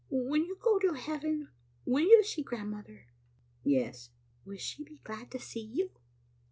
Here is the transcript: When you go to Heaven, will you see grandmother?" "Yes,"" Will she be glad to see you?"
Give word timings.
When 0.09 0.45
you 0.45 0.57
go 0.59 0.79
to 0.79 0.93
Heaven, 0.93 1.49
will 1.85 2.03
you 2.05 2.23
see 2.23 2.41
grandmother?" 2.41 3.05
"Yes,"" 3.63 4.09
Will 4.45 4.57
she 4.57 4.83
be 4.83 4.97
glad 5.03 5.29
to 5.29 5.37
see 5.37 5.61
you?" 5.61 5.91